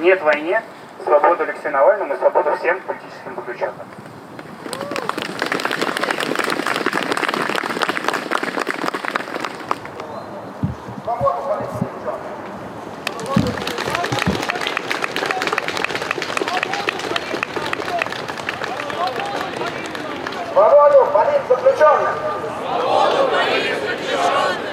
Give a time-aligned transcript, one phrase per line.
[0.00, 0.62] Нет войне,
[1.04, 3.86] свобода Алексею Навальному и свобода всем политическим заключенным.
[20.54, 22.14] Свободу политзаключенным!
[24.64, 24.69] В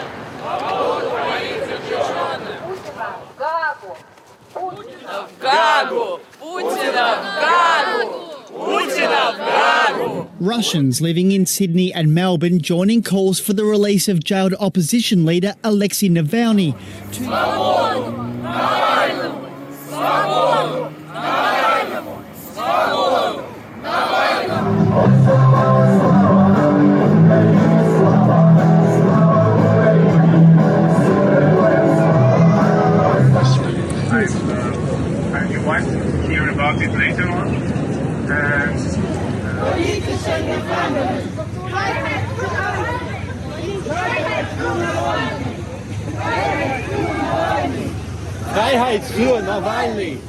[10.39, 15.55] Russians living in Sydney and Melbourne joining calls for the release of jailed opposition leader
[15.63, 16.75] Alexei Navalny.
[36.77, 37.47] About it later on.
[38.29, 38.79] And
[48.53, 50.19] Freiheit für Навальный!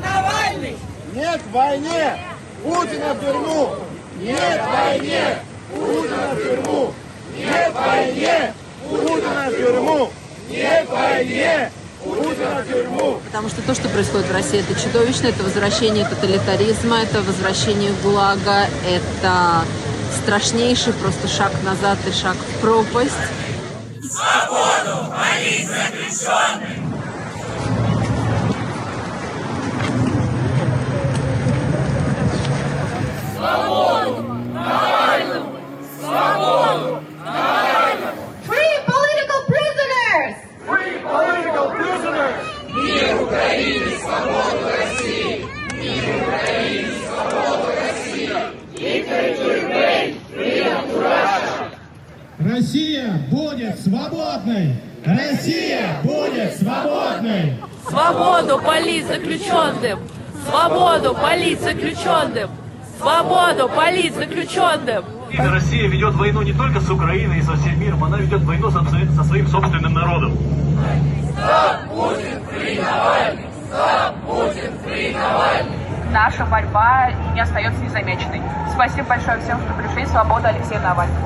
[0.00, 0.76] Навальный!
[1.14, 2.18] Нет войне!
[2.62, 3.76] Путина в тюрьму!
[4.20, 5.38] Нет войне!
[5.70, 6.92] Путина в тюрьму!
[7.36, 8.54] Нет войне!
[8.88, 10.10] Путина в тюрьму!
[10.48, 11.70] Нет войне!
[13.24, 18.68] Потому что то, что происходит в России, это чудовищно, это возвращение тоталитаризма, это возвращение ГУЛАГа,
[18.88, 19.64] это
[20.22, 23.12] страшнейший просто шаг назад и шаг в пропасть.
[26.22, 26.91] Free
[43.32, 44.92] prisoners!
[52.38, 54.74] Россия будет свободной!
[55.04, 57.56] Россия будет свободной!
[57.88, 60.00] Свободу политзаключенным!
[60.46, 62.50] Свободу политзаключенным!
[63.02, 65.04] Свободу политзаключенным!
[65.36, 68.84] Россия ведет войну не только с Украиной и со всем миром, она ведет войну со,
[68.84, 70.38] со своим собственным народом.
[76.12, 78.40] наша борьба не остается незамеченной.
[78.72, 80.06] Спасибо большое всем, что пришли.
[80.06, 81.18] Свобода Алексея Навального.